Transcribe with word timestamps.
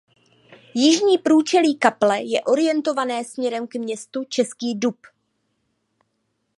Jižní 0.73 1.17
průčelí 1.17 1.77
kaple 1.77 2.23
je 2.23 2.41
orientované 2.43 3.23
směrem 3.23 3.67
k 3.67 3.75
městu 3.75 4.23
Český 4.29 4.75
Dub. 4.75 4.97